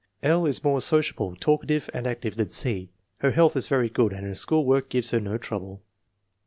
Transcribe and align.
L. 0.23 0.47
is 0.47 0.63
more 0.63 0.81
sociable, 0.81 1.35
talkative, 1.35 1.87
and 1.93 2.07
active 2.07 2.35
than 2.35 2.49
C. 2.49 2.89
Her 3.19 3.33
health 3.33 3.55
is 3.55 3.67
very 3.67 3.87
good 3.87 4.13
and 4.13 4.25
her 4.25 4.33
school 4.33 4.65
work 4.65 4.89
gives 4.89 5.11
her 5.11 5.19
no 5.19 5.37
trouble. 5.37 5.83